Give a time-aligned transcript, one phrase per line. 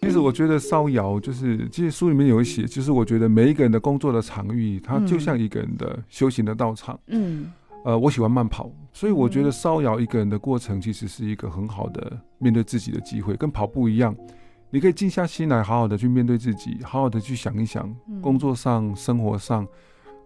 [0.00, 6.98] 其实我觉得烧窑就是，其实书里面有写，就是我觉得每一个人的工作的场域，它就像一个人的修行的道场。
[7.08, 7.52] 嗯，
[7.84, 14.16] 呃，我喜欢慢跑，所以我觉得烧窑一个人的过程，其实是一个很好的面对自己的机会，跟跑步一样，
[14.70, 19.66] 你可以静下心来，好好的去面对自己，好好的去想一想工作上、生活上。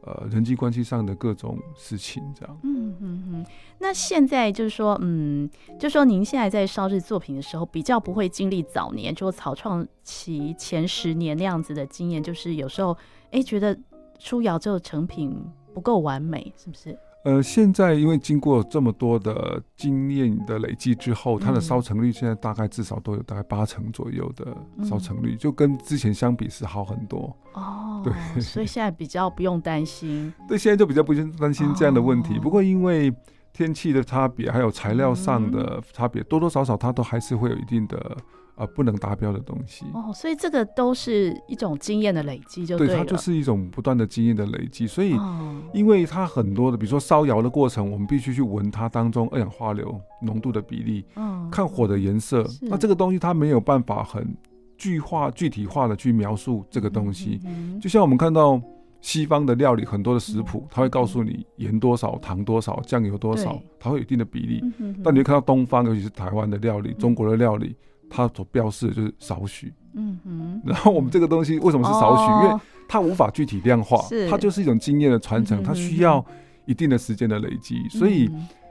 [0.03, 2.59] 呃，人际关系上的各种事情，这样。
[2.63, 3.47] 嗯嗯嗯。
[3.79, 5.49] 那现在就是说，嗯，
[5.79, 12.97] 就说您现在在烧制作品的时候，比较不会经历早年就草创期前十年那样子的经验，就是有时候
[13.31, 13.77] 哎、觉得
[14.19, 15.37] 出窑之后成品
[15.75, 16.99] 不够完美，是不是？
[17.29, 27.37] 呃，现在因为经过这么多的经验的累积之后，它的烧成率现在大概至少都有大概八成左右的烧成率，嗯、就跟之前相比是好很多。
[27.53, 30.33] 哦，对，所以现在比较不用担心。
[30.49, 32.39] 对，现在就比较不用担心这样的问题。
[32.39, 33.15] 哦、不过因为
[33.53, 38.17] 天气的差别，还有材料上的差别，嗯、多多少少它都还是会有一定的。
[38.59, 44.85] 呃，不能达标的东西哦，所以这个都是一种经验的累积，就对，对，它就是一种不断的经验的累积。
[44.85, 45.17] 所以，
[45.73, 52.45] 因为它很多的，比如说烧窑的过程，我们必须去闻它当中二氧化硫浓度的比例，嗯，看火的颜色。
[52.63, 54.37] 那这个东西它没有办法很
[54.77, 57.41] 具化、具体化的去描述这个东西。
[57.45, 58.61] 嗯嗯、就像我们看到
[59.01, 64.61] 西方的料理，很多的食谱，它会告诉你盐多少、糖多少、酱油多少，它会有一定的比例。
[64.79, 67.77] 嗯、但你会看到东方，尤其是台湾的料理、中国的料理。
[68.11, 72.23] 它所标示的就是少许，嗯哼，然后我们这个东西为什么是少许？
[72.23, 76.25] 哦、因为它无法具体量化，它就是一种经验的传承，它需要
[76.67, 77.77] 一定的时间的累积。
[77.77, 78.31] 嗯、所以，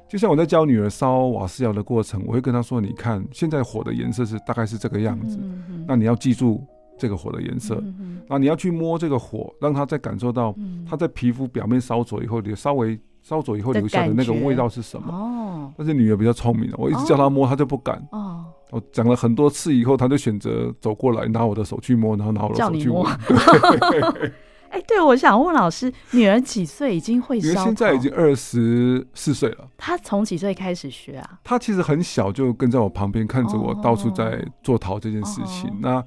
[0.10, 5.40] 就像我在教女儿烧瓦斯窑的过程，我会跟她说：“你看，现在火的颜色是大概是这个样子，
[5.88, 6.66] 那你要记住
[6.98, 10.56] 这个火的颜色，嗯、那你要去摸这个火，让她再感受到
[10.90, 15.14] 它在皮肤表面烧灼以后，你稍微。”烧走以后留下的那个味道是什么？
[15.14, 18.02] 哦，但是女儿比较聪明，我一直叫她摸，她就不敢。
[18.12, 23.06] 哦，我讲了很多次以后，她就选择走过来拿我的手去摸，然后拿我的手去摸。
[24.72, 27.66] 哎，对，我想问老师，女儿几岁已经会烧？
[27.66, 29.68] 现在已经二十四岁了。
[29.78, 31.40] 她从几岁开始学啊？
[31.44, 35.70] 她其实很小就跟在我旁边看着我到处在做陶这件事情。
[35.82, 36.02] 那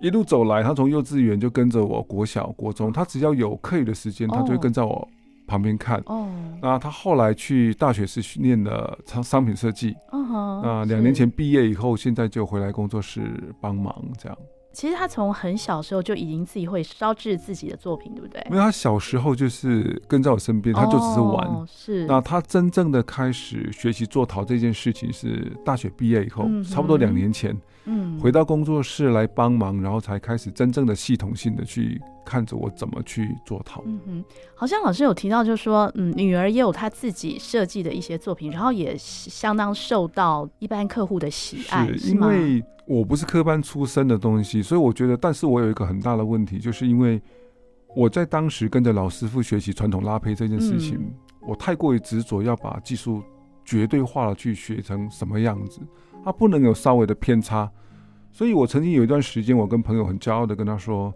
[0.00, 5.08] 一路走来，她从幼稚园就跟着我，国小、国中，她只要有课余的时间，她就会跟在我。
[5.46, 6.28] 旁边看哦，
[6.62, 13.22] 那他后来去大学是念了商商品设计，嗯，那两年前毕业以后，现在就回来工作室
[13.60, 14.38] 帮忙这样。
[14.72, 18.44] 其实他从很小时候就已经自己会烧制自己的作品，对不对？
[18.50, 21.46] 因为他小时候就是跟在我身边，他就只是玩。
[21.46, 22.04] 哦、是。
[22.06, 27.56] 那他真正的开始学习做陶这件事情是大学毕业以后，嗯、差不多两年前，
[27.86, 32.00] 嗯，回到工作室来帮忙，然后才开始真正的系统性的去。
[32.26, 33.82] 看着我怎么去做陶。
[33.84, 34.24] 嗯哼，
[34.54, 41.86] 好像老师有提到，就是说，嗯，女儿也有她自己设计的一些作品，然后也相当受到一般客户的喜爱。
[41.88, 47.20] 是，因为我不是科班出身的东西，所以我觉得，但是我有一个很大的问题，就是因为
[47.94, 53.22] 我在当时跟着老师傅学习传统拉胚这件事情，嗯、我太过于执着要把技术
[53.66, 55.82] 绝对化了去学成什么样子，
[56.24, 57.70] 它不能有稍微的偏差。
[58.32, 61.12] 所以我曾经有一段时间，我跟朋友很骄傲的跟他说。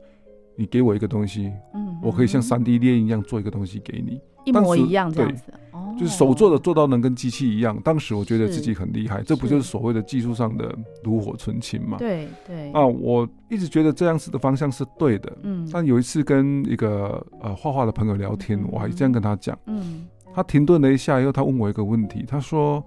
[0.61, 7.81] 你给我一个东西，嗯，我可以像三 D 列印一样做一个东西给你，一模一样这样子，哦，就是手做的做到能跟机器一样。
[7.85, 11.97] 当时我觉得自己很厉害，这不就是所谓的技术上的炉火纯青嘛？
[11.99, 12.73] 对对。
[12.73, 15.65] 啊，我一直觉得这样子的方向是对的，嗯。
[15.73, 22.85] 但有一次跟一个呃画画的朋友聊天，我还这样跟他讲，嗯，他停顿了一下以后，他问我一个问题，他说：“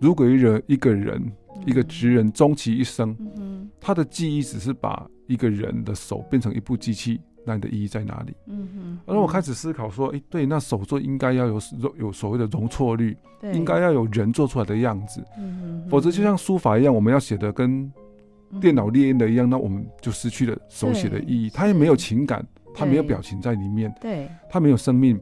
[0.00, 1.32] 如果一人一个人
[1.66, 3.16] 一个职人终其一生，
[3.80, 8.34] 他的记忆只是把。”一个人的手变成一部机器，那你的意义在哪里？
[8.48, 8.98] 嗯哼。
[9.06, 11.60] 而我开始思考说，哎、欸，对，那手作应该要有
[12.00, 13.16] 有所谓的容错率，
[13.54, 15.24] 应该要有人做出来的样子。
[15.88, 17.88] 否则就像书法一样，我们要写的跟
[18.60, 21.48] 电脑列印的一样，那我们就失去了手写的意义。
[21.48, 22.44] 它也没有情感，
[22.74, 23.94] 它没有表情在里面。
[24.00, 24.28] 对。
[24.50, 25.16] 它没有生命，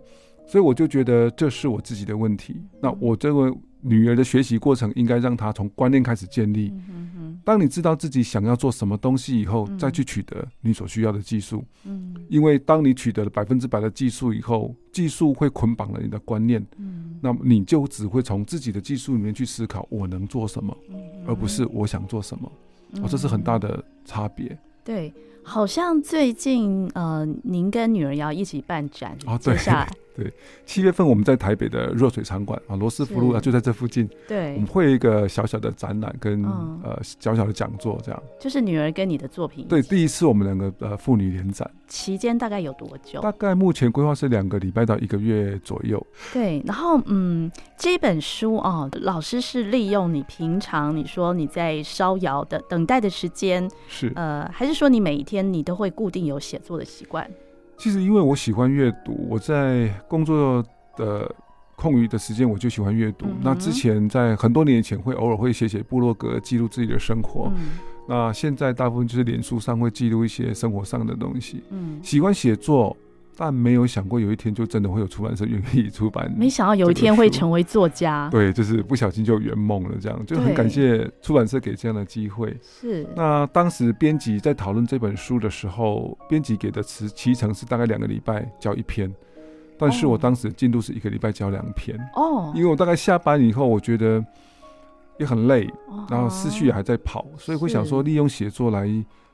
[0.47, 2.63] 所以我就觉得这是我自己的问题。
[2.81, 6.73] 那我这位女儿的学习过程，应该让她从观念开始建立。
[6.89, 7.09] 嗯
[7.45, 11.65] 当你知道自己想要做什么东西以后，嗯、再去取得你所需要的技术。
[11.85, 16.63] 嗯，因为当你取得了百分之百的技术以后，技术会捆绑了你的观念。
[16.77, 22.53] 嗯，那么你就只会从自己的技术里面去思考我能做什么，嗯、而不是我想做什么。
[22.93, 24.59] 嗯、哦，这是很大的差别。
[24.85, 25.11] 对，
[25.43, 30.33] 好像最近呃，您跟女儿要一起办展，哦，对，接下来对，
[30.67, 34.09] 七月份我们在台北的热水场馆啊，罗斯福路啊，就在这附近。
[34.27, 38.21] 对，我们会有一个小小的展览跟、嗯、呃小小的讲座，这样。
[38.41, 39.65] 就是女儿跟你的作品。
[39.69, 41.71] 对，第一次我们两个呃妇女联展。
[41.87, 43.21] 期间大概有多久？
[43.21, 46.05] 大概目前规划是两个礼拜到一个月左右。
[46.33, 57.31] 对，然后嗯，这本书哦，老师是利用你平常你说你在烧窑的等待的时间是呃，还是说你每一天你都会固定有写作的习惯？
[57.79, 60.63] 其实因为我喜欢阅读，我在工作
[60.97, 61.33] 的
[61.77, 63.27] 空余的时间我就喜欢阅读。
[63.27, 67.53] 嗯、那之前在很多年前会偶尔会写写部落格，记录自己的生活。
[67.57, 67.79] 嗯、
[68.09, 71.63] 那现在大部分就是脸书上会记录一些生活上的东西。
[71.71, 72.97] 嗯，喜欢写作。
[73.41, 76.29] 但没有想过有一天就真的会有出版社愿意出版。
[76.37, 78.29] 没想到有一天会成为作家。
[78.33, 82.57] 对，就是不小心就圆梦了，这样就很感谢出版社给这样的机会。
[82.61, 83.07] 是。
[83.15, 89.09] 那当时编辑在讨论这本书的时候，编辑给的词期程是大概两个礼拜交一篇，
[89.79, 91.97] 但是我当时进度是一个礼拜交两篇。
[92.17, 92.53] 哦。
[92.57, 94.21] 因为我大概下班以后，我觉得
[95.19, 95.71] 也很累，
[96.11, 98.89] 然后思绪也还在跑，所以会想说利用写作来。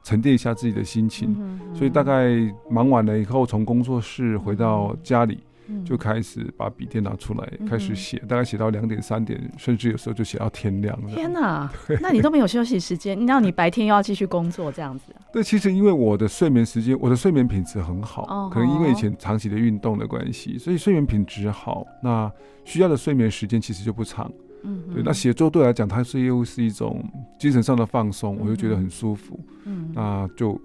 [0.05, 2.37] 沉淀一下自己的心情，嗯嗯、所以大概
[2.71, 10.95] 忙完了以后，从工作室回到家里，嗯、就开始把笔电拿出来，嗯、开始写，大概写到两点、三点，甚至有时候就写到天亮。
[11.07, 11.73] 天哪！
[12.03, 15.05] 那你都没有休息时间，那你白天又要继续工作，这样子？
[15.33, 22.31] 对，其实因为我的睡眠时间，我的睡眠品质很好，哦、可能因为以前长期的运动的关系，所以睡眠品质好，那
[22.67, 24.31] 需要的睡眠时间其实就不长。
[24.65, 27.05] 嗯，对，那写作对我来讲，它是又是一种
[27.39, 29.39] 精神上的放松，嗯、我就觉得很舒服。
[29.65, 30.61] 嗯，那就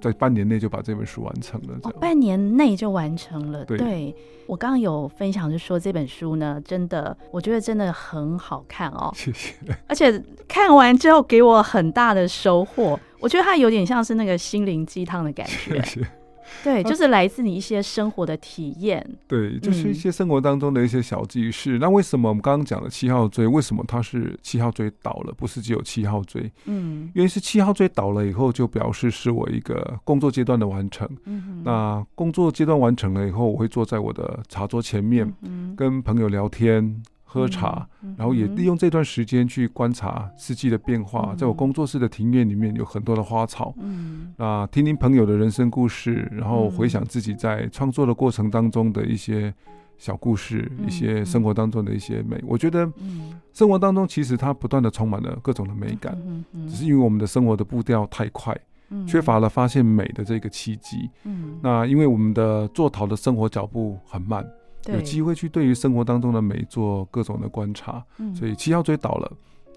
[0.00, 1.78] 在半年内就把这本书完成了。
[1.82, 3.64] 哦，半年内就完成了。
[3.64, 4.14] 对，对
[4.46, 9.10] 我刚刚有分享，就说这本书呢，真的，我觉得真的很好看哦。
[9.14, 9.54] 谢谢。
[9.88, 15.82] 而且看完之后给我很大的收获，我觉得它有点像是那个心灵鸡汤的感觉。
[15.82, 16.06] 谢谢。
[16.62, 19.04] 对，就是来自你一些生活的体验。
[19.26, 21.78] 对，就是一些生活当中的一些小记事。
[21.78, 26.50] 嗯、那为什么我们刚刚讲的七号锥，为什么它是七号锥倒了，不是只有七号锥？
[26.66, 31.08] 嗯，因为是七号锥倒了以后，就表示是我一个工作阶段的完成。
[31.24, 37.02] 嗯，那工作阶段完成了以后，我会坐在我的茶桌前面，嗯、跟朋友聊天。
[37.32, 37.86] 喝茶，
[38.16, 41.32] 然后也利用这段时间去观察四季的变化。
[41.38, 49.54] 在我工作室的庭院里面有很多的花草，嗯，那听听朋友的人生故事，然后回想自己在创作的过程当中的一些
[49.96, 52.42] 小故事，一些生活当中的一些美。
[52.44, 52.90] 我觉得，
[53.52, 56.18] 生活当中其实它不断的充满了各种的美感，
[56.68, 58.58] 只是因为我们的生活的步调太快，
[59.06, 61.08] 缺乏了发现美的这个契机。
[61.22, 64.44] 嗯，那因为我们的做陶的生活脚步很慢。
[64.82, 69.32] 对有机会去对于生活当中的美做各种的观察，嗯、所以七号追倒了，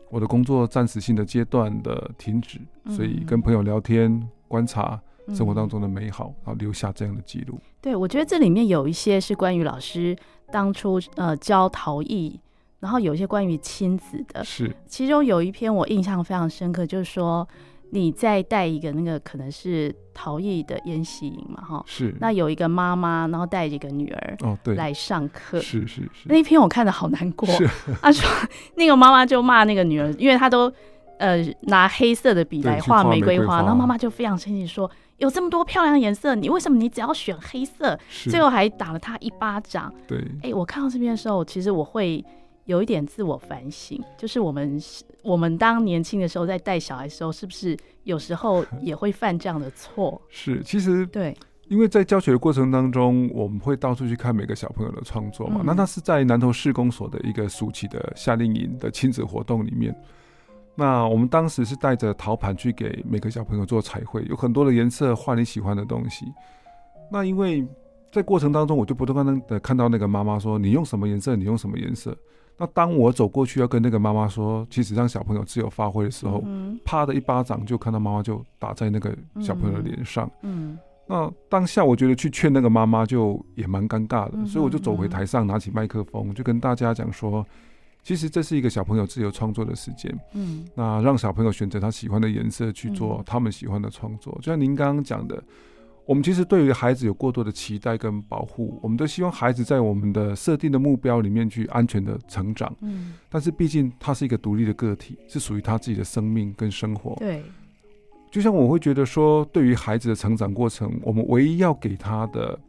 [0.10, 7.60] 我的工作暂时性的阶段的停止，嗯、所以跟朋友聊天，观察生活当中的美好，嗯、然后留下这样的记录。
[7.82, 10.16] 对，我觉得这里面有一些是关于老师
[10.52, 12.40] 当初呃教陶艺，
[12.80, 17.48] 然后有一些关于亲子的，是其中有一篇我印象非常深刻，就是说。
[17.96, 22.12] 你再带一个那个可能是陶艺的研习营嘛，哈，是。
[22.20, 26.26] 那有一个妈妈，然后带着一个女儿哦，对，来上课，是是是。
[26.26, 27.70] 那一篇我看的好难过，是。
[28.02, 28.28] 他说
[28.74, 30.74] 那个妈妈就骂那个女儿，因为她都
[31.20, 37.96] 呃拿黑色的笔来画玫瑰花，然后妈妈就非常生气说，有这么多漂亮的颜色，你为什么你只要选黑色？
[38.10, 39.94] 是最后还打了她一巴掌。
[40.08, 42.26] 对，哎，我看到这边的时候，其实我会。
[42.66, 44.82] 有一点自我反省，就是我们
[45.22, 50.22] 我们当年轻的时候在带小孩的时候，是不是有时候 也会犯这样的错？
[50.30, 51.36] 是，其实对，
[51.68, 55.60] 因为在教学的过程当中，我们会到处去看每个小朋友的创作嘛。
[55.60, 59.94] 嗯、那他是在南投市公所的一个暑期的夏令营的亲子活动里面，
[60.76, 66.26] 那我们当时是带着陶盘去给每个小朋友做彩绘，有很多的颜色画你喜欢的东西。
[67.12, 67.68] 那因为
[68.14, 71.36] 在过程当中，我就不断的看到那个妈妈说：“你用什么颜色？
[71.36, 72.16] 你用什么颜色？”
[72.56, 80.30] 那当我走过去要跟那个妈妈说，其实让小朋友自由发挥的时候，嗯、啪的一巴掌就看到妈妈就打在那个小朋友的脸上。
[80.44, 87.44] 嗯，嗯那当下我觉得去劝那个妈妈就也蛮尴尬的，嗯、所以我就走回台上，拿起麦克风，就跟大家讲说，
[88.04, 90.16] 其实这是一个小朋友自由创作的时间。
[90.34, 95.44] 嗯，那让小朋友选择他喜欢的颜色去做他们喜欢的创作，就像您刚刚讲的。
[96.06, 102.76] 我们其实对于孩子有过多的期待跟保护，我们都希望孩子在我们的设定的目标里面去安全的成长。
[102.82, 107.16] 嗯，但是毕竟他是一个独立的个体，是属于他自己的生命跟生活。
[107.20, 107.42] 对，
[108.30, 112.60] 就像我会觉得说，对于孩子的成长过程，我们唯一要给他的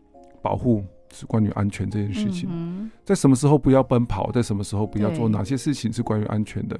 [0.41, 2.49] 保护是关于安全这件事情。
[2.53, 6.79] 嗯，在什么时候不要奔跑，在什么时候不要做哪些事情是关于安全的。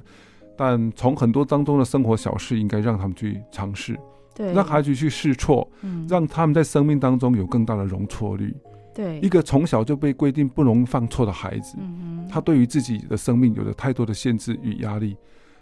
[0.57, 3.99] 但从很多当中的生活小事，应该让他们去尝试。
[4.35, 8.55] 对，让孩子去试错，嗯，让他们在生命当中有更大的容错率。
[8.93, 15.17] 对，一个从小就被规定不容犯错的孩子，嗯，他对于自己的生命有着太多的限制与压力，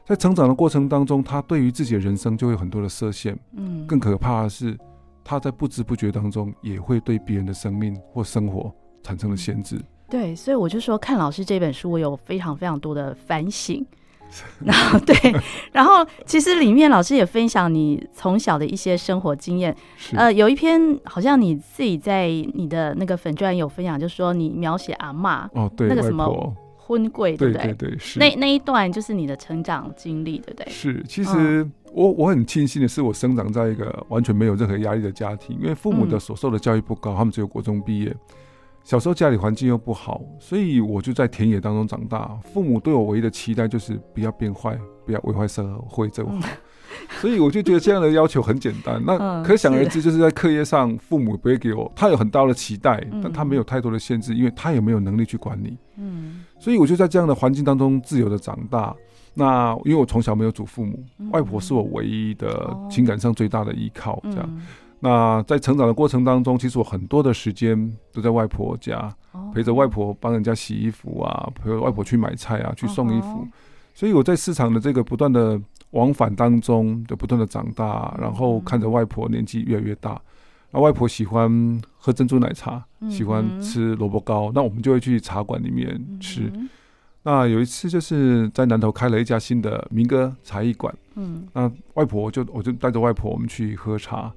[0.06, 3.38] 在成长的过程当中，他对于自己的人生就会有很多的设限。
[3.56, 4.78] 嗯，更可怕的是，
[5.24, 9.80] 他在不知不觉当中也会对别人的生命或生活产生了限制。
[10.10, 13.84] 对，所以我就说，看老师这本书，我有非常非常多的反省。
[14.66, 15.16] 然后对，
[15.72, 19.76] 然后其实里面老师也分享你从小的一些生活经验。
[20.14, 27.64] 呃，有一篇好像你自己在你的那个粉专有分享，就是说你描写阿嬷哦，对，那个什么婚柜，对不对？
[27.64, 30.68] 对对对，是那那一段就是你的成长经历，对不对？
[30.72, 38.16] 是，其实我我很庆幸的是，我生长在一个完全没有任何压力的家庭，因为父母的所受的教育不高，他们只有国中毕业。
[38.84, 42.38] 小时候家里环境又不好，所以我就在田野当中长大。
[42.54, 46.34] 父母对我唯一的期待就是不要变坏，不要危害社会就好。
[46.34, 46.42] 嗯、
[47.22, 49.02] 所以我就觉得这样的要求很简单。
[49.06, 55.78] 那可想而知，就是在课业上，父母不会给我，他有很大的期待，但他没有太多的限制，因为他也没有能力去管你。
[55.98, 58.94] 嗯，所以我就在这样的环境当中自由的长大。
[59.34, 64.62] 那因为我从小没有祖父母，外婆是我唯一的情感上最大的依靠，这样。
[65.06, 69.14] 那在成长的过程当中，其实我很多的时间都在外婆家，
[69.54, 73.46] 陪着外婆帮人家洗衣服啊，陪着外婆去买菜啊，去送衣服。
[73.94, 80.22] 所以我在市场的这个不断的往返当中，就不断的长大，然后看着外婆年纪越来越大。
[80.72, 86.50] 那外婆喜欢喝珍珠奶茶，喜欢吃萝卜糕，那我们就会去茶馆里面吃。
[87.24, 94.32] 那有一次就是在南头开了一家新的民歌茶艺馆，嗯，那外婆就我就带着外婆我们去喝茶。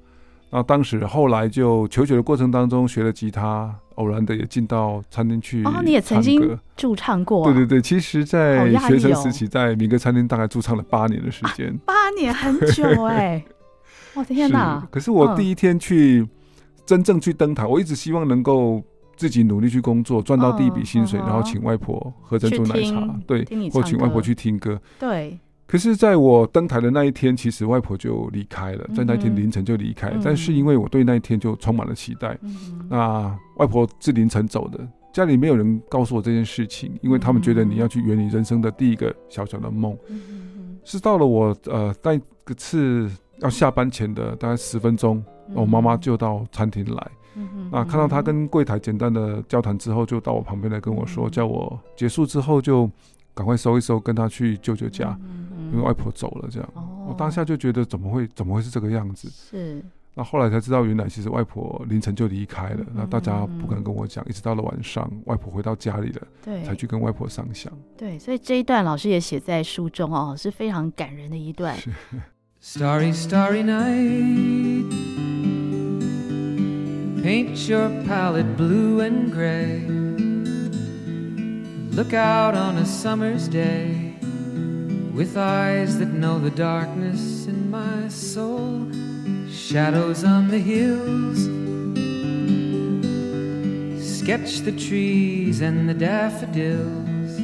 [0.49, 5.63] 那当时后来就求学的过程当中学了吉他，偶然的也进到餐厅去。
[5.65, 7.43] 哦，你也曾经驻唱过。
[7.45, 11.77] 对对对，其实，在学生时期在民歌餐厅大概驻唱了八年的时间。
[11.85, 13.43] 八年很久哎！
[14.15, 14.87] 我的天哪！
[14.89, 16.25] 可是我第一天去
[16.85, 18.81] 真正去登台，我一直希望能够
[19.15, 25.37] 自己努力去工作，赚到第一笔薪水，然后请外婆喝珍珠奶茶，对，或请外婆去听歌，对。
[25.67, 30.13] 可是，在我登台的那一天，其实外婆就离开了，在那一天凌晨就离开。
[30.23, 32.37] 但是因为我对那一天就充满了期待，
[32.89, 34.79] 那外婆是凌晨走的，
[35.11, 39.97] 家里没有人告诉我这件事情，因为他们觉得你要去圆你人生的第一个小小的梦。
[40.85, 45.21] 是到了我呃那个次要下班前的大概十分钟，
[45.53, 47.11] 我妈妈就到餐厅来，
[47.69, 52.89] 那看到她跟柜台简单的交谈之后，就到我旁边来跟我说，叫我结束之后就
[53.33, 55.19] 赶快收一收，跟她去舅舅家。
[55.71, 56.69] 因为外婆走了，这样，
[57.07, 59.29] 我当下就觉得怎么会怎么会是这个样子？
[59.29, 59.83] 是。
[60.19, 62.83] 那后来才知道，原来其实外婆凌晨就离开了。
[62.95, 67.71] 那大家不敢跟我讲，一直到了晚上，外婆回到家里了，对，才去跟外婆上香。
[67.95, 71.77] 对，所以这一段老师也写在书中哦，是非常感人的一段。
[72.59, 74.91] Starry, starry night,
[77.21, 79.85] paint your palette blue and gray.
[81.95, 83.96] Look out on a summer's day.
[85.17, 88.87] With eyes that know the darkness in my soul,
[89.51, 91.39] shadows on the hills.
[94.19, 97.35] Sketch the trees and the daffodils.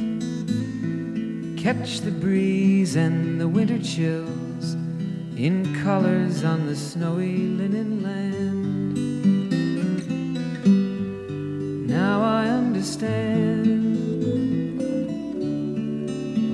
[1.60, 4.74] Catch the breeze and the winter chills
[5.36, 8.94] in colors on the snowy linen land.
[11.88, 13.83] Now I understand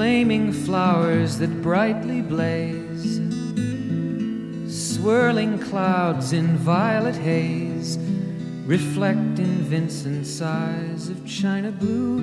[0.00, 3.20] flaming flowers that brightly blaze,
[4.66, 7.98] swirling clouds in violet haze,
[8.64, 12.22] reflect in Vincent's eyes of china blue,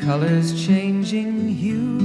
[0.00, 2.00] colors changing hue.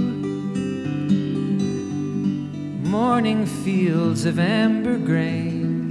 [2.89, 5.89] Morning fields of amber grain,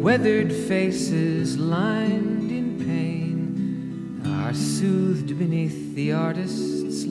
[0.00, 6.71] weathered faces lined in pain, are soothed beneath the artist's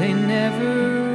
[0.00, 1.09] they never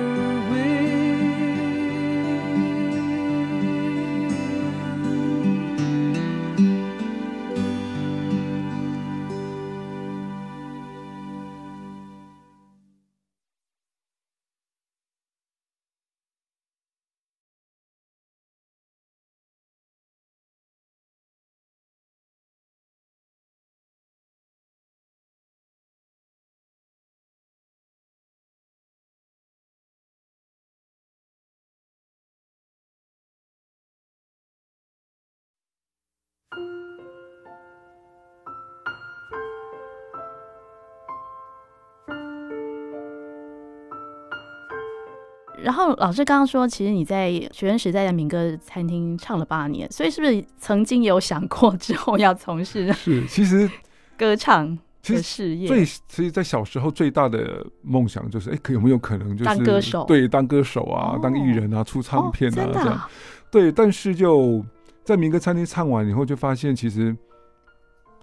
[45.65, 53.67] 然后老师刚刚说，其实你在学生时代在民歌餐厅唱了八年，所以是不是曾经有想过之后要从事 是其实
[54.15, 55.67] 歌唱的事业？
[55.67, 60.05] 最其实，在小时候最大的梦想就是，哎，可有没有可能就是当歌手？
[60.05, 63.01] 对，当歌手啊，哦、当艺人啊，出唱片啊，哦、这样。
[63.49, 64.63] 对，但是就
[65.03, 67.15] 在民歌餐厅唱完以后，就发现其实。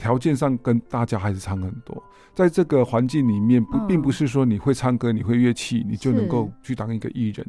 [0.03, 2.03] 条件上跟大家还是差很多，
[2.35, 7.47] 在这个环境里面，不并不是说你会唱歌、你会乐器，你就能够去当一个艺人。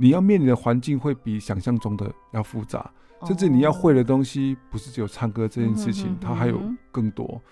[0.00, 2.88] 你要面临的环境会比想象中的要复杂，
[3.26, 7.42] 甚至你要会的东西不是只有唱歌这件事情，它还有更多。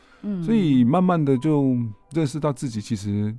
[0.45, 1.77] 所以慢慢的就
[2.13, 3.37] 认识到自己其实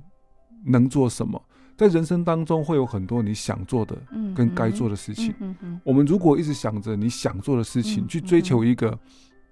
[0.66, 1.42] 能做什么，
[1.74, 3.96] 在人生当中会有很多你想做的
[4.34, 5.34] 跟该做的事情。
[5.84, 8.98] 我们如果一直想着你想做的事情，去追求一个。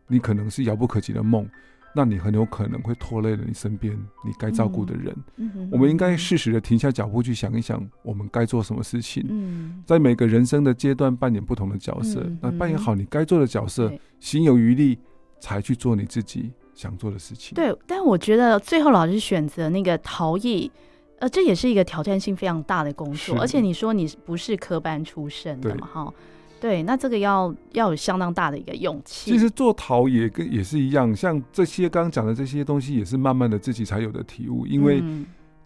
[0.08, 1.48] 你可能是遥不可及的梦，
[1.94, 3.92] 那你很有可能会拖累了你身边
[4.24, 5.16] 你该照顾的人。
[5.36, 9.24] 嗯嗯、我们应该适时的停下脚步去想一想，我们该做什么事情。
[9.28, 13.90] 嗯、在每个人生的阶段扮演不同的角色，嗯、那扮演好你该做的角色，
[14.20, 14.98] 心有余力
[15.40, 17.54] 才去做你自己想做的事情。
[17.54, 20.70] 对，但我觉得最后老师选择那个陶艺，
[21.18, 26.14] 呃，这也是一个挑战性非常大的工作，而且你说你不是科班出身的嘛，哈。
[26.58, 29.30] 对，那这个要要有相当大的一个勇气。
[29.30, 34.66] 其实做陶也跟也是一样，像这些刚刚讲的这些东西，也是慢慢的自己才有的体悟。
[34.66, 35.02] 因为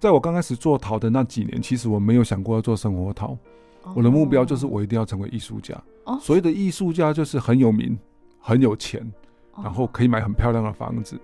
[0.01, 3.29] 在我刚开始做陶的那几年，其实我没有想过要做生活陶，
[3.85, 5.81] 哦、我的目标就是我一定要成为艺术家。
[6.05, 7.97] 哦、所谓的艺术家就是很有名、
[8.41, 9.01] 很有钱，
[9.53, 11.17] 哦、然后可以买很漂亮的房子，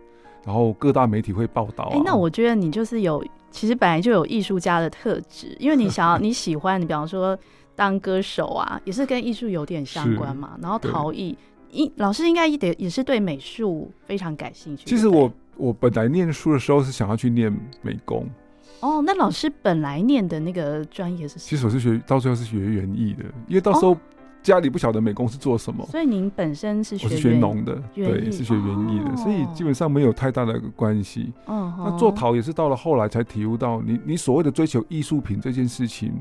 [0.45, 1.91] 然后各大媒体会报道、啊。
[1.93, 7.37] 哎，那我觉得你就是有，其实本来就有艺术家的特质，因为你想要 你喜欢，你比方说。
[7.77, 10.59] 当歌手啊，也是跟艺术有点相关嘛。
[10.61, 11.37] 然后陶艺，
[11.71, 14.87] 应老师应该也得也是对美术非常感兴趣。
[14.87, 18.27] 其实我我本来念书的时候是想要去念美工。
[18.81, 21.49] 哦，那老师本来念的那个专业是什么？
[21.49, 23.97] 其实我是学到最后是学园艺的，因为到时候
[24.43, 25.83] 家里不晓得美工是做什么。
[25.83, 31.33] 哦、所以您本身是学我是学农的，对，是学园艺的，哦、所以基本上没有太大的关系。
[31.47, 36.13] 哦，那做陶也是到了后来才体悟到你，你你所谓的追求艺术品这件事情。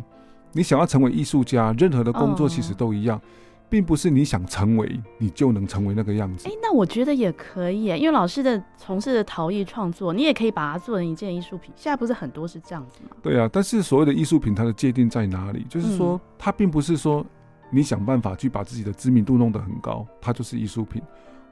[0.56, 3.22] 你想要成为艺术家，任何的工作其实都一样，
[3.70, 6.48] 并不是你想成为你就能成为那个样子。
[6.48, 11.74] 哎，那我觉得也可以，因为老师的从事的陶艺创作，你也可以把它做成一件艺术品。
[11.76, 13.10] 现在不是很多是这样子吗？
[13.22, 15.66] 对啊，但是所谓的艺术品，它的界定在哪里？
[15.70, 17.26] 就是说，它并不是说
[17.70, 21.02] 你想办法去把自己的知名度弄得很高，它就是艺术品，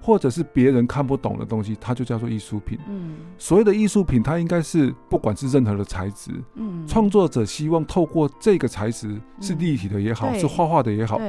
[0.03, 2.77] 或者是别人看不懂的东西，它就叫做艺术品。
[2.89, 11.21] 嗯，所谓的艺术品，它应该是不管是任何的材质，嗯，创作者希望透过这个材质是立体的也好，是画画的也好，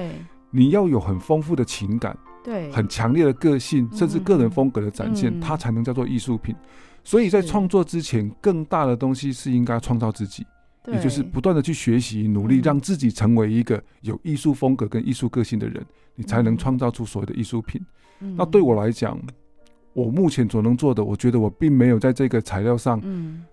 [0.51, 6.53] 你要有很丰富的情感，对，很强烈的个性，甚至个人风格的展现，它才能叫做艺术品。
[7.05, 10.45] 所以在创作之前，更大的东西是应该创造自己，
[10.93, 17.81] 也就是不断的去学习、努力，让自己成为一个有艺术风格跟艺术个性的人，你才能创造出所谓的艺术品。
[18.19, 19.19] 那对我来讲，
[19.93, 23.01] 我目前所能做的，我觉得我并没有在这个材料上，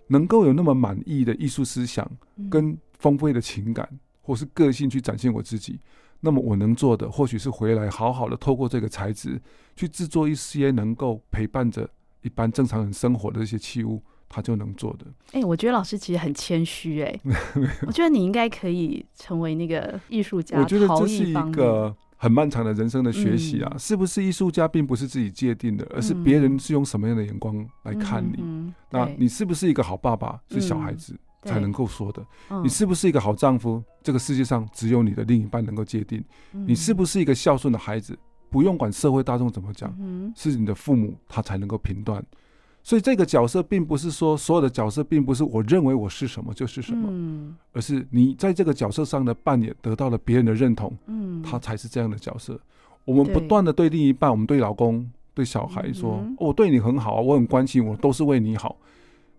[0.07, 2.09] 能够有那么满意的艺术思想
[2.49, 3.87] 跟丰富的情感
[4.21, 5.79] 或是个性去展现我自己。
[6.19, 9.41] 那么我能做的，或许是回来好好的透过这个材质
[9.75, 11.89] 去制作一些能够陪伴着
[12.21, 15.05] 一般正常人生活的这些器物，他就能做的。
[15.33, 17.19] 哎、欸，我觉得老师其实很谦虚，哎，
[17.85, 20.57] 我觉得你应该可以成为那个艺术家。
[20.57, 21.93] 我觉得这是一个。
[22.21, 28.71] 很漫长的人生的学习啊，是不是艺术家并不是自己界定的，而是别人是用什么样的眼光来看你。
[28.91, 32.23] 那你是不是一个好爸爸，是小孩子才能够说的。
[32.61, 36.23] 你是不是一个好丈夫，这个世界上只有你的另一半能够界定。
[36.51, 38.15] 你是不是一个孝顺的孩子，
[38.51, 39.91] 不用管社会大众怎么讲，
[40.35, 42.23] 是你的父母他才能够评断。
[42.83, 52.59] 所以这个角色并不是说所有的角色并不是我认为我是什么就是什么，嗯，而是你在这个角色上的扮演得到了别人的认同，嗯，他才是这样的角色。
[53.05, 58.75] 我们不断的对另一半，我们对老公、对小孩说，我对你很好，我很关心，我都是为你好。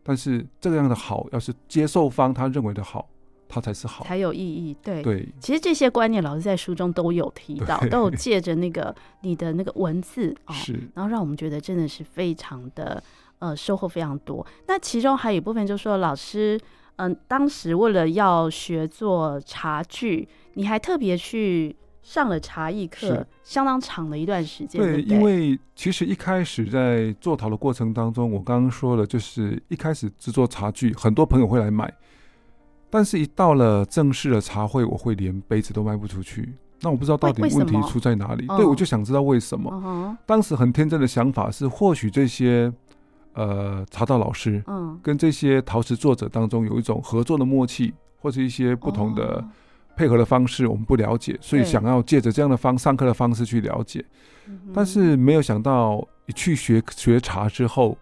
[0.04, 3.08] 但是这个样的好，要是接受方他认为的好，
[3.48, 4.76] 他才是好，才有意义。
[4.82, 13.02] 对对，其实这些观念老师在书中都有提到，都有借着那个你的那个文字啊，是，然后让我们觉得真的是非常的。
[13.42, 14.46] 呃，收获非常多。
[14.68, 16.56] 那其中还有一部分，就是说老师，
[16.94, 21.74] 嗯、呃，当时为了要学做茶具，你还特别去
[22.04, 24.80] 上了茶艺课，相当长的一段时间。
[24.80, 31.92] 对，对对，因为其实一开始在做陶的过程当中，我刚刚说了，就是一开始制作茶具，很多朋友会来买，
[32.90, 36.54] 但是一到了正式的茶会，我会连杯子都卖不出去。
[36.82, 38.46] 那我不知道到底问题出在哪里。
[38.46, 39.68] 对，我就想知道为什么。
[39.68, 42.72] 哦、当时很天真的想法是，或许这些。
[43.34, 49.42] 呃，茶道老师，嗯，跟这些陶瓷作者当中有一种合作的默契，或者一些不同的
[49.96, 54.04] 配合的方式，我们不了解，所以想要借着这样的方上课的方式去了解，
[54.74, 57.96] 但是没有想到一去学学茶之后，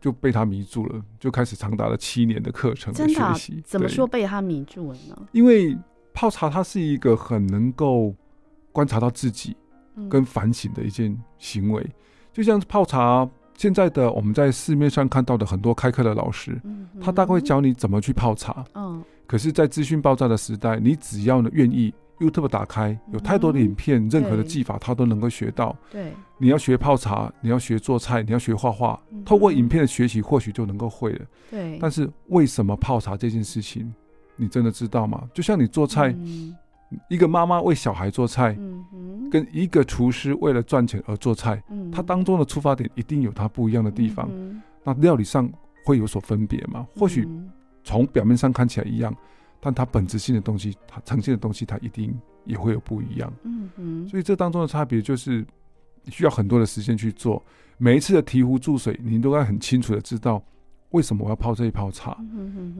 [0.00, 3.60] 就被他迷住了，就开始长达了七年的课程的学习。
[3.66, 5.18] 怎么说被他迷住了呢？
[5.32, 5.76] 因为
[6.14, 8.14] 泡茶它是一个很能够
[8.70, 9.56] 观察到自己
[10.08, 11.84] 跟反省的一件行为，
[12.32, 13.28] 就像泡茶。
[13.60, 16.58] 现在的我们在市面上看到的很多开课的老师，
[16.98, 18.64] 他大概会教你怎么去泡茶。
[18.72, 25.76] 嗯，可是，在资讯爆炸的时代，你只要呢愿意，YouTube 打开，有太多的影片，任何的技法他都能够学到。
[25.90, 31.26] 对，你要学泡茶，你要学做菜，你要学画画，透过影片的学习，或许就能够会了。
[31.50, 33.92] 对，但是为什么泡茶这件事情，
[34.36, 35.28] 你真的知道吗？
[35.34, 36.16] 就像你做菜。
[37.08, 38.56] 一个妈妈为小孩做菜，
[39.30, 44.28] 跟一个厨师为了赚钱而做菜，它当中的出发点一定有它不一样的地方。
[44.82, 45.48] 那料理上
[45.84, 46.86] 会有所分别吗？
[46.96, 47.28] 或许
[47.84, 49.14] 从表面上看起来一样，
[49.60, 52.12] 但它本质性的东西，它呈现的东西，它一定
[52.44, 53.32] 也会有不一样。
[54.08, 55.46] 所以这当中的差别就是
[56.08, 57.40] 需要很多的时间去做。
[57.78, 60.42] 每一次的提壶注水，你都该很清楚的知道
[60.90, 62.16] 为什么我要泡这一泡茶。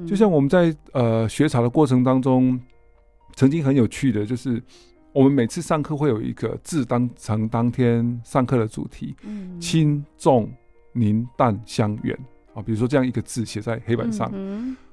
[0.07, 2.61] 就像我们在呃学茶的过程当中。
[3.35, 4.63] 曾经很有趣的就是，
[5.13, 9.15] 我们每次上课会有一个字当成当天上课的主题，
[9.61, 10.53] 轻重
[10.93, 12.19] 凝淡香远
[12.55, 14.31] 啊，比如说这样一个字写在黑板上。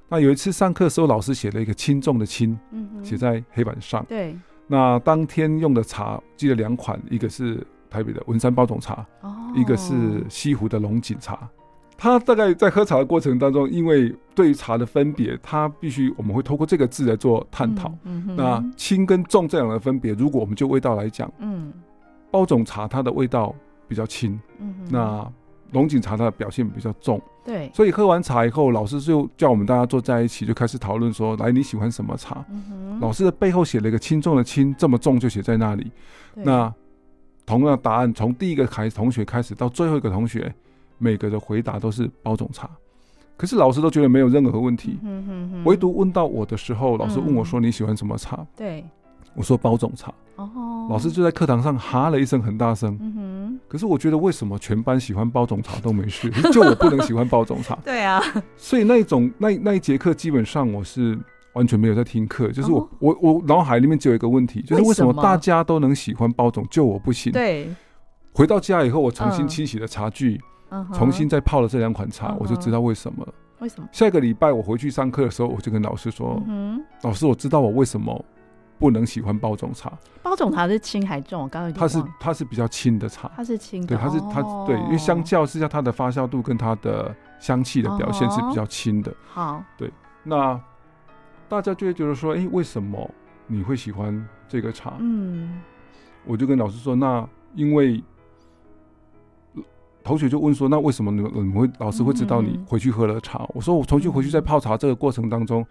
[0.08, 2.58] 那有一次上课的时候，老师写了一个轻重的轻，
[3.02, 4.04] 写在黑板上。
[4.08, 4.34] 对。
[4.66, 9.06] 那当天用的茶记得两款，一个是台北的文山包种茶，
[9.54, 11.48] 一个是西湖的龙井茶。
[12.00, 17.92] 他大概在喝茶的过程当中，因为对于茶的分别，他必须我们会透过这个字来做探讨。
[18.04, 21.72] 嗯嗯、那轻跟重这两个分别，如果我们就味道来讲，嗯，
[22.30, 23.52] 包种茶它的味道
[23.88, 25.28] 比较轻，嗯，那
[25.72, 27.68] 龙井茶它的表现比较重，对。
[27.74, 35.90] 所以喝完茶以后，老师就叫我们大家坐在一起，就开始讨论说：“来，你喜欢什么茶？”嗯、老师的背后写了一个轻重的轻，这么重就写在那里。
[36.32, 36.72] 那
[37.44, 40.54] 同样的答案，从第一个开同学开始到最后一个同学。
[40.98, 42.68] 每个的回答都是包种茶，
[43.36, 45.64] 可是老师都觉得没有任何问题，嗯、哼哼。
[45.64, 48.84] 唯独问到我的时候，老师问我说：“你喜欢什么茶？”嗯、对，
[49.34, 50.12] 我说包种茶。
[50.36, 52.96] 哦，老师就在课堂上哈了一声，很大声。
[53.00, 53.60] 嗯、哼。
[53.68, 57.76] 可是我觉得为什么全班喜欢包种茶都没事，就我不能喜欢包种茶？
[57.84, 58.22] 对啊，
[58.56, 61.18] 所以那一种那那一节课基本上我是
[61.54, 65.12] 完全没有在听课，就是我、哦、我我脑海里面只有一个问题，就是为什么？
[65.22, 67.32] 大家都能喜欢包种，就我不行？
[67.32, 67.68] 对。
[68.32, 70.42] 回到家以后，我重新清洗了茶具，嗯、
[70.92, 73.32] 重新再泡了这两款茶，嗯、我就知道为什么了。
[73.60, 73.88] 为什么？
[73.90, 78.24] 下一个礼拜我回去上课的时候，我就跟老师说：“嗯、老师，我知道我为什么
[78.78, 79.92] 不能喜欢包种茶。
[80.22, 81.42] 包种茶是轻还重？
[81.42, 89.12] 我刚刚它是它是比较轻的茶，它是轻的，对，它是它、哦、对，因为相较之下，它的发酵度跟它的香气的表现是比较轻的。
[89.26, 89.90] 好，对，
[90.22, 90.60] 那
[91.48, 93.10] 大家就会觉得说：，哎、欸，为什么
[93.48, 94.94] 你会喜欢这个茶？
[95.00, 95.60] 嗯，
[96.24, 98.00] 我就跟老师说：，那因为。”
[100.08, 105.64] 同学就问说：“那为什么你们你们会老师会知道你回去喝了茶？”嗯、我说：“我重新回去在泡茶这个过程当中，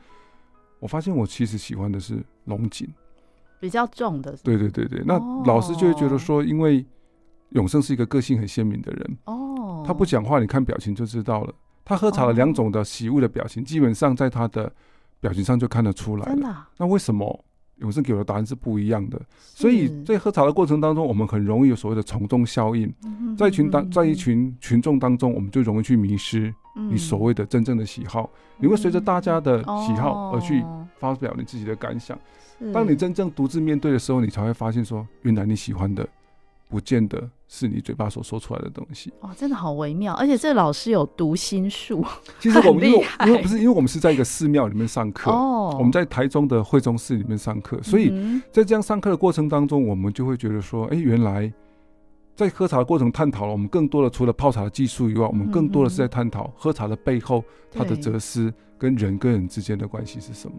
[0.80, 2.88] 我发现我其实喜欢的是龙井，
[3.60, 6.86] 比较重的。”对对对对，那老师就会觉得说，因为
[7.50, 11.54] 永胜是一个个性很鲜明的人哦，他不讲话，你看表情就知道了。
[11.84, 14.71] 他喝茶的两种的喜恶的表情，基本上在他的
[15.19, 16.36] 表情上就看得出来了。
[16.36, 16.56] 真的？
[16.78, 17.43] 那为什么？
[17.79, 22.91] 永生给我的答案是不一样的，所以在喝茶的过程当中，我们很容易有所谓的从众效应，
[23.37, 30.63] 在一群当在一群群众当中，我们就容易去迷失你所谓的真正的喜好，你会随着大家的喜好而去
[30.99, 32.17] 发表你自己的感想。
[32.73, 36.07] 当你真正独自面对的时候，你才会发现说，原来你喜欢的。
[36.67, 42.03] 不见得是你嘴巴所说出来的东西哦，真的好微妙，而且这个老师有读心术。
[42.39, 48.12] 其实我们因为因为不是因为我们是在一个寺庙里面上课哦，我们在台中的惠中寺里面上课，所以
[48.51, 51.51] 在这样上课的过程当中，我们就会觉得说，哎，原来
[52.36, 60.58] 在喝茶的过程探讨了我们更多的除了泡茶的技术以外，我们更多的是在探讨喝茶的背后它的哲思跟人跟人之间的关系是什么。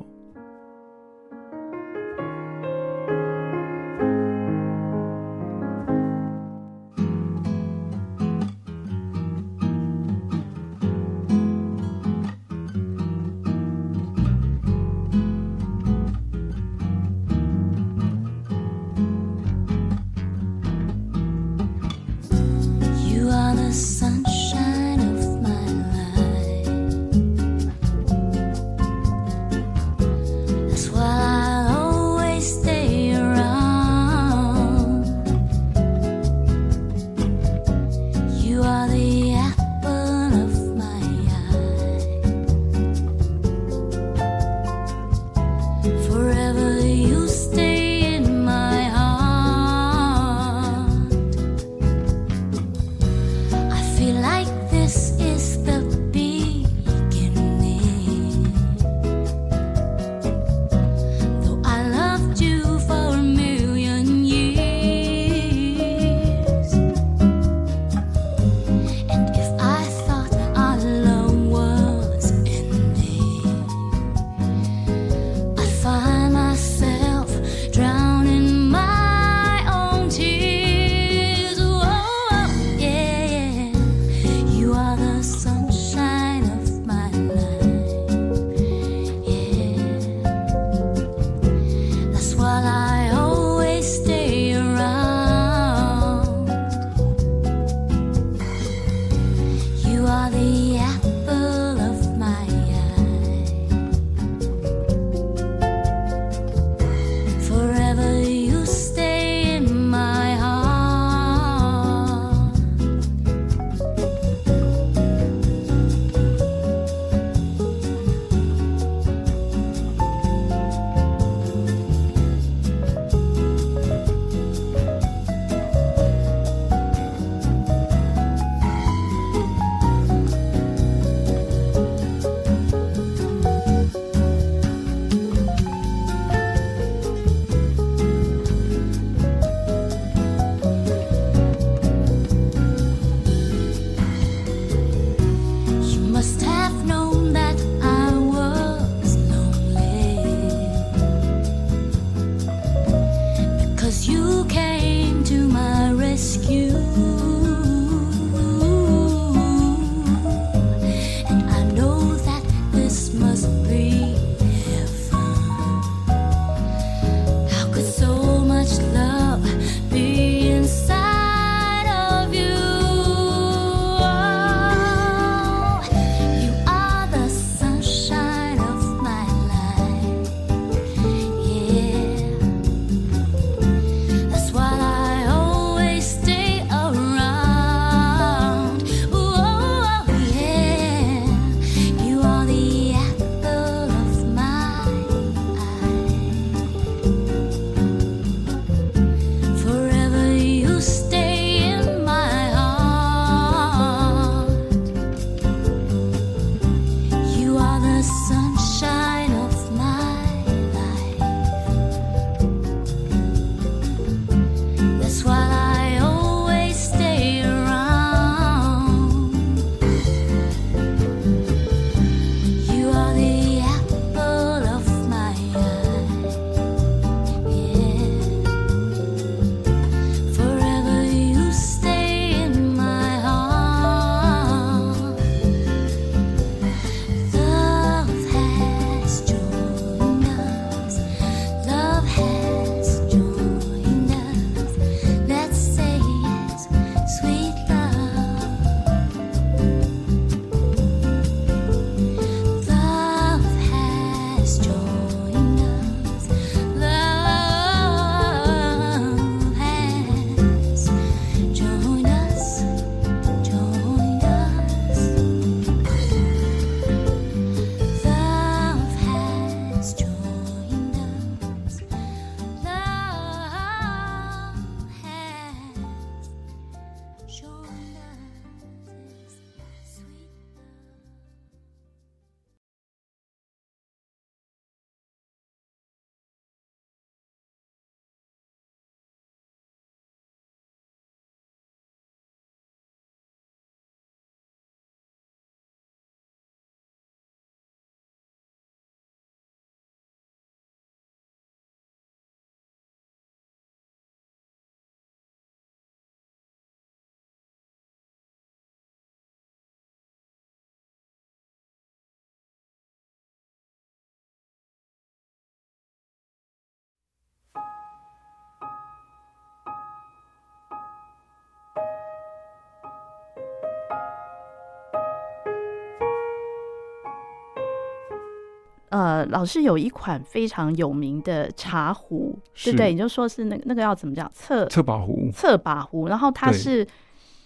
[328.99, 332.93] 呃，老师有一款非常有名的茶壶，对不对？
[332.93, 334.29] 你就说是那个那个要怎么讲？
[334.35, 336.09] 侧侧把壶，侧把壶。
[336.09, 336.85] 然后它是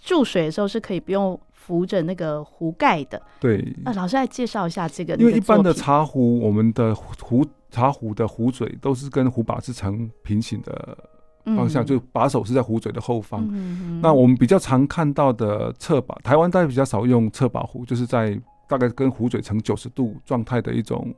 [0.00, 3.20] 注水的时候是可以不用扶着那个壶盖的。
[3.38, 3.62] 对。
[3.84, 5.14] 呃，老师来介绍一下这个。
[5.16, 10.96] 因为一般的茶壶，我们的壶茶壶的壶嘴都是跟壶把是成平行的
[11.44, 13.46] 方向，嗯、就把手是在壶嘴的后方。
[13.50, 21.14] 嗯、那我们比较常看到的侧把，台湾大家比较少用侧把壶，就是在大概跟壶嘴呈九十度状态的一种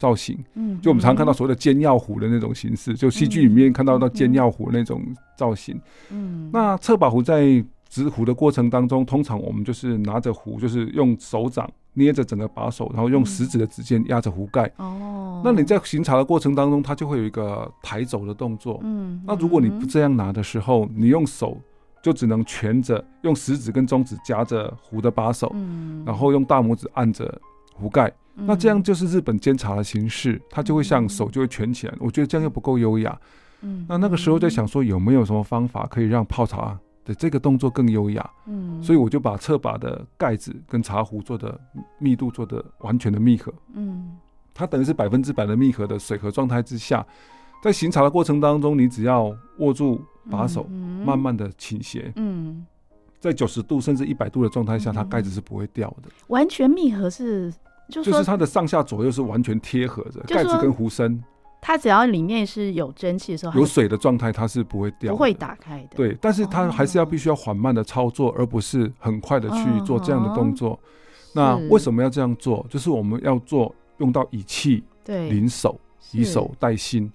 [0.00, 0.36] 造型。
[0.54, 5.00] 嗯，就我们常看到所谓的煎药壶的那种形式，就戏剧里面看到到煎药壶那种
[5.36, 5.80] 造型。
[6.10, 11.70] 嗯，那侧把壶在执壶的过程当中，通常我们就是拿着壶，就是用手掌。
[11.92, 14.70] 捏着整个把手，然后用食指的指尖压着壶盖。
[14.76, 18.78] 哦，那你在行茶的过程当中，它就会有一个抬走的动作。
[18.84, 21.60] 嗯，那如果你不这样拿的时候，你用手
[22.00, 27.40] 就只能蜷着，用食指跟中指夹着壶的把手，嗯，然后用大拇指按着
[27.74, 28.10] 壶盖。
[28.34, 31.94] 那这样就是日本煎茶的形式，它就会像手就会蜷起来。
[31.98, 33.18] 我觉得这样又不够优雅。
[33.62, 41.60] 嗯，那那个时候在想说，有没有什么方法可以让泡茶的这个动作更优雅，嗯，所以我就把侧把的盖子跟茶壶做的
[41.98, 44.16] 密度做的完全的密合，嗯，
[44.54, 47.06] 它等于是百分之百的密合的水合状态之下，
[47.62, 50.64] 在行茶的过程当中，你只要握住把手，
[51.04, 52.64] 慢慢的倾斜，嗯，
[53.18, 56.08] 在九十度甚至一百度的状态下，它盖子是不会掉的。
[56.28, 57.52] 完全密合是，
[57.90, 61.22] 就是它的上下左右是完全贴合的，盖子跟壶身。
[61.62, 65.88] 它只要里面是有蒸汽的时候，有水的状态，它是不会掉，不会打开的。
[65.94, 70.78] 对，但是它还是要必须要缓慢的操作，而不是很快的去做这样的动作。
[71.34, 72.64] 那为什么要这样做？
[72.70, 75.78] 就是我们要做用到以气临手，
[76.12, 77.12] 以手带心。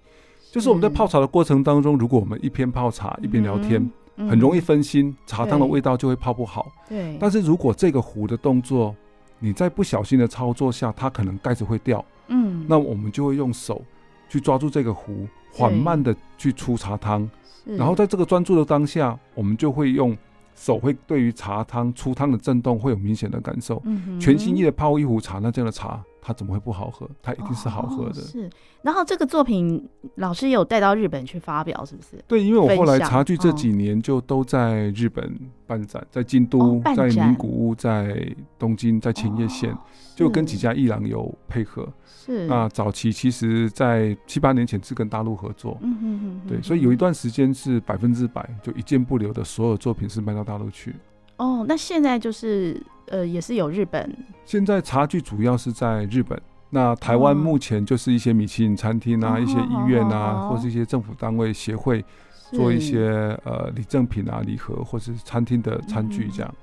[0.51, 6.71] 就是我们在泡茶的过程当中，如果我们一边泡茶一边聊天，很容易分心，茶汤的味道就会泡不好。
[6.87, 7.17] 对。
[7.19, 8.95] 但是如果这个壶的动作，
[9.45, 12.03] 你在不小心的操作下，它可能盖子会掉。
[12.29, 12.65] 嗯。
[12.67, 13.81] 那我们就会用手。
[14.27, 17.29] 去抓住这个壶，缓慢的去出茶汤，
[17.63, 20.17] 然后在这个专注的当下，我们就会用
[20.55, 23.81] 手会对于茶汤出汤的震动会有明显的感受。
[24.19, 26.03] 全心意的泡一壶茶，那这样的茶。
[26.27, 27.07] 它怎么会不好喝？
[27.21, 28.19] 它一定是好喝的。
[28.19, 28.49] 哦、是，
[28.81, 32.17] 然后这个作品老师有带到日本去发表，是不是？
[32.27, 39.77] 对，因为我后来茶具这几年就都在日本办展，在京都、哦、在名古屋、在东京、在千叶县，哦、
[40.15, 41.87] 就跟几家艺廊有配合。
[42.03, 42.47] 是。
[42.47, 45.77] 那早期其实，在七八年前是跟大陆合作。
[45.81, 46.47] 嗯哼哼哼。
[46.47, 50.95] 对，所以有一段时间是百分之百，就一件不留的所有作品是卖到大陆去。
[51.37, 52.81] 哦，那现在就是。
[53.07, 54.11] 呃，也是有日本。
[54.45, 62.03] 现在茶具主要是在日本，那台湾目前就是一些米其林餐厅啊，哦、一些医院啊，哦、或是一些政府单位协会
[62.49, 66.57] 做一些呃礼赠品啊、礼盒，或是餐厅的餐具这样、嗯。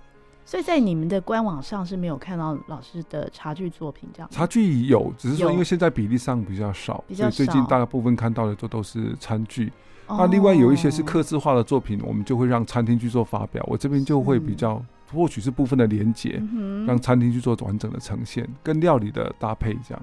[0.45, 4.29] 所以在你们的官网上是没有看到老师的茶具作品这样。
[4.33, 9.73] 茶具有，只是说因为现在比例上比较少，有所以最近大部分看到的都都是餐具。
[10.13, 13.65] 哦、那另外有一些是刻字化的作品，我们就会让餐厅去做发表。
[13.69, 14.83] 我这边就会比较。
[15.15, 20.03] 或许是部分的连结，嗯、哼让餐厅去做完整的呈现，跟料理的搭配这样。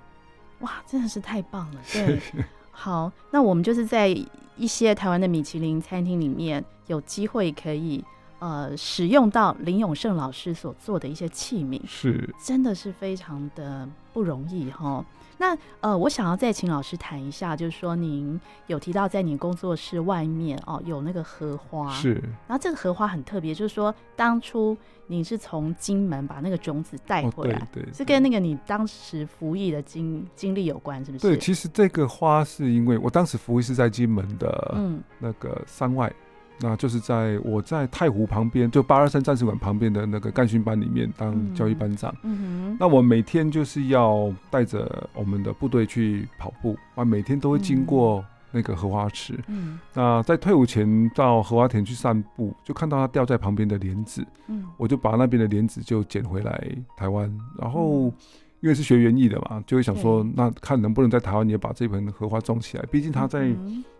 [0.60, 1.82] 哇，真的是太棒了！
[1.91, 2.22] 对，
[2.70, 4.16] 好，那我们就是在
[4.55, 8.05] 一些台湾的米其林餐厅里面，有机会可以
[8.38, 15.03] 呃使用到林永胜老师所做的一些器皿，是，真的是非常的不容易哈。
[15.41, 22.15] 那呃，我想要再请老师谈一下，就是说您有提到在你工作室外面哦，有那个荷花，是。
[22.45, 24.77] 然后这个荷花很特别，就是说当初
[25.07, 31.25] 你是从金门把那个种子带回来，哦、对，对，对，是跟那个你当时服役的经经历有关，是不是？
[31.25, 36.13] 对，其实这个花是因为我当时服役是在金门的，嗯，那个山外。
[36.62, 42.14] 那就是在我在太湖旁边，就八二三战士馆旁边的那个干训班里面当教育班长。
[42.24, 42.78] 嗯哼。
[42.80, 49.39] 那我每天就是要带着我们的部队去跑步，啊，每天都会经过那个荷花池。
[49.47, 49.80] 嗯。
[49.93, 54.26] 那在退伍前到荷花田去散步，就看到它掉在旁边的莲子。
[54.47, 54.66] 嗯。
[54.76, 58.14] 我就把那边的莲子就捡回来台湾，然后
[58.60, 63.55] 因为是学园艺的嘛，就会想说，那看能不能在台湾也把这盆荷花种起来，毕竟它在。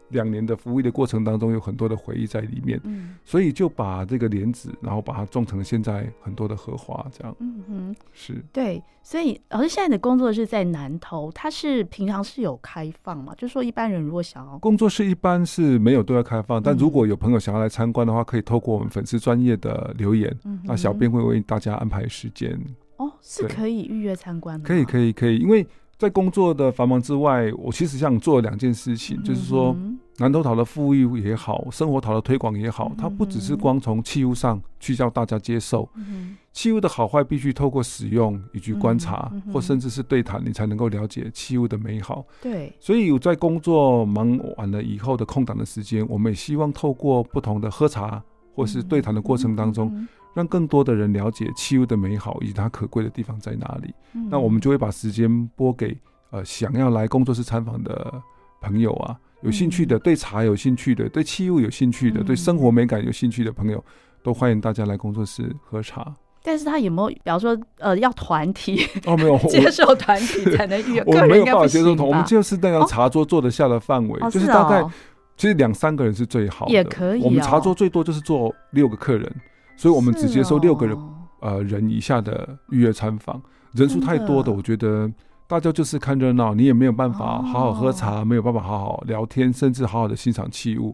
[0.10, 13.34] 两年的服役的过程当中，有很多的回忆在里面，嗯，所以就把这个莲子，然后把它种成现在很多的荷花，这样，嗯哼，是，对，所以老师现在的工作室在南投，它是平常是有开放嘛？
[13.36, 22.60] 就是说一般人如果想要工作室，一般是没有对外开放，但如果有朋友想要来参观的话，可以透过我们粉丝专业的留言，嗯，那小编会为大家安排时间。
[22.98, 25.66] 哦，是可以预约参观的，可以，可以，可以，因为。
[26.00, 29.76] 在工作的繁忙之外，我其实想做两件事情，嗯、就是说
[30.18, 42.26] 南投桃的富裕也好，生活桃的推广也好，它不只是光从器物上去叫大家接受，嗯、器物的好坏必须透过使用以及观察，或甚至是对谈，你才能够了解器物的美好。
[42.42, 48.24] 对，所以在工作忙完了以后的空档的时间，我们也希望透过不同的喝茶
[48.56, 53.94] 或是对谈的过程当中，让更多的人了解器物的美好以及它可贵的地方在哪里。
[54.14, 55.98] 嗯、那我们就会把时间拨给
[56.32, 58.14] 呃想要来工作室参访的
[58.62, 63.84] 朋友啊，有兴趣的、对茶有兴趣的、对器物有兴趣的、对生活美感有兴趣的朋友，
[64.22, 66.14] 都欢迎大家来工作室喝茶。
[66.42, 74.92] 但是他有没有，比方说，呃，要团体哦，没有 接受团体才能预约， 我没有办法接受团，我们就是那样茶桌坐得下的范围，哦、就是大概、哦、
[75.36, 77.24] 其实两三个人是最好的，也可以、哦。
[77.26, 79.36] 我们茶桌最多就是坐六个客人，
[79.80, 81.10] 所以我们只接受六个人、哦、
[81.40, 83.42] 呃人以下的预约参访。
[83.72, 85.10] 人数太多的，我觉得
[85.48, 90.94] 大家就是看热闹，你也没有办法好好喝茶，哦、没有办法好好聊天，甚至好好的欣赏器物。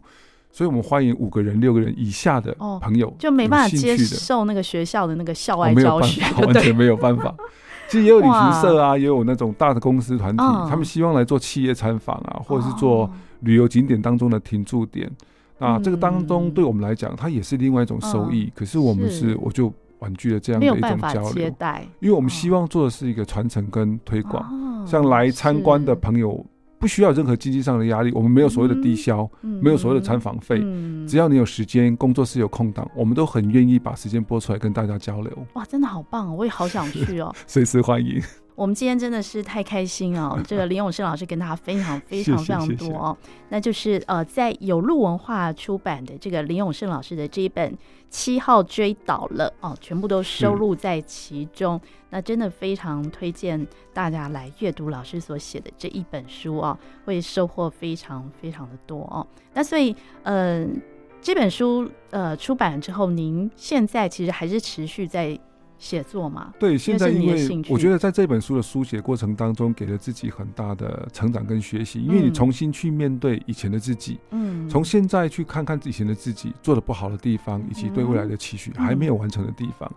[0.51, 7.33] 所以我们欢迎五个人、六个人以下的朋友，就没办法接受那个学校的那个校外教学，完全没有办法。
[7.89, 13.09] 其实也有旅行社啊，也有那种大的公司团体，他们希望来做企业参访啊，或者是做
[13.39, 15.11] 旅游景点当中的停驻点。
[15.57, 18.51] 那这个当中对我们来讲，它也是另外一种收益。
[18.55, 21.53] 可是我们是，我就婉拒了这样的一种交流，
[21.99, 26.45] 因为我们希望做的是一个传承跟推广，像来参观的朋友。
[26.77, 35.31] 不需要任何经济上的压力，我们没有所谓的低消，嗯、没有所谓的参访费，嗯、只要你有时间，工作室有空档，我们都很愿意把时间拨出来跟大家交流。
[35.53, 36.35] 哇，真的好棒哦！
[36.37, 38.21] 我也好想去哦，随时欢迎。
[38.55, 40.39] 我们今天真的是太开心哦！
[40.47, 43.17] 这个林永胜老师跟大家分享非常 非常多哦，
[43.49, 47.71] 那就是呃，在有路文化出版的这个林永胜老师的这一本
[48.09, 51.79] 《七号追倒了》哦，全部都收录在其中。
[52.09, 59.27] 那真的非常推荐大家来阅读老师所写的这一本书哦，会收获非常非常的多哦。
[59.53, 59.93] 那所以
[60.23, 60.65] 呃，
[61.21, 65.37] 这本书呃出版了之后，您现在其实还是持续在。
[65.77, 79.91] 写作嘛，对，现在因为我觉得在这本书的书写过程当中，给了自己很大的成长跟学习，因为你重新去面对以前的自己，嗯，从现在去看看以前的自己做的不好的地方，以及对未来的期许还没有完成的地方。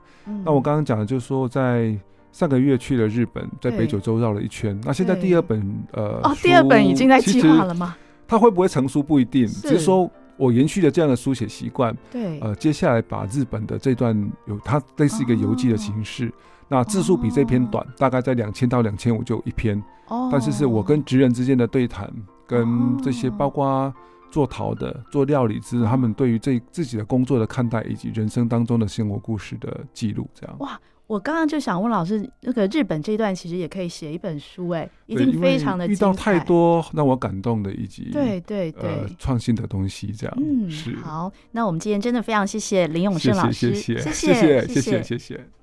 [0.45, 1.97] 那我刚刚讲的就是说，在
[2.33, 4.79] 上个月去了日本，在北九州绕了一圈。
[4.85, 5.63] 那现在第二本
[5.93, 7.97] 呃，哦，第二本已经在计划了吗？
[8.27, 10.11] 它会不会成书不一定，只是说。
[10.39, 14.17] 我延续了这样的书写习惯，对，呃，接下来把日本的这段
[14.47, 16.33] 有它类似一个游记的形式，哦、
[16.69, 22.11] 那字数比这篇短，哦、大概在两千到两千五就一篇，哦，但是是我跟职人之间的对谈，
[22.47, 23.93] 跟这些包括
[24.31, 30.57] 做陶的、做料理之他们对于这自己的工作的看待，以及人生当中的生活故事的记录，这样。
[30.61, 30.79] 哇。
[31.09, 41.33] 我刚刚就想问老师，那个日本这一段其实也可以写一本书，哎，一定非常的遇到太多让我感动的，以及对对对创新的东西，这样嗯是好。
[41.53, 45.58] 那我们今天真的非常谢谢林永胜老师，谢谢谢谢谢谢谢谢。